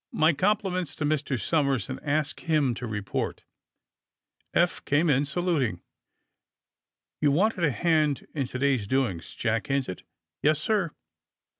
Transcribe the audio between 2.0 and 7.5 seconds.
ask him to report.'^ Eph came in, saluting. You